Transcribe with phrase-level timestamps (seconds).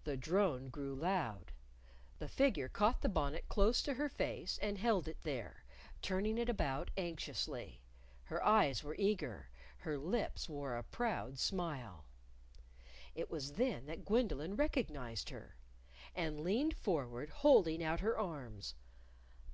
[0.04, 1.52] _The drone grew loud.
[2.18, 5.64] The figure caught the bonnet close to her face and held it there,
[6.00, 7.82] turning it about anxiously.
[8.24, 9.50] Her eyes were eager.
[9.80, 12.06] Her lips wore a proud smile.
[13.14, 15.56] It was then that Gwendolyn recognized her.
[16.14, 18.74] And leaned forward, holding out her arms.